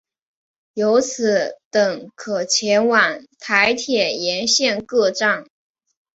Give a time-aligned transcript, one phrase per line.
[0.73, 5.45] 由此等可前往台铁沿线各站。